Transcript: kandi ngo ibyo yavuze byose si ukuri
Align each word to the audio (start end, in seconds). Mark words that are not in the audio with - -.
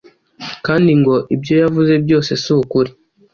kandi 0.65 0.91
ngo 0.99 1.15
ibyo 1.35 1.53
yavuze 1.61 1.93
byose 2.05 2.31
si 2.43 2.49
ukuri 2.59 2.91